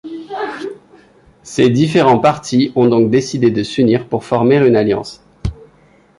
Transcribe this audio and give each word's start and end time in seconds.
Ces 1.43 1.69
différents 1.69 2.17
partis 2.17 2.71
ont 2.75 2.87
donc 2.87 3.11
décidé 3.11 3.51
de 3.51 3.61
s'unir 3.61 4.07
pour 4.07 4.23
former 4.25 4.55
une 4.57 4.75
alliance. 4.75 5.23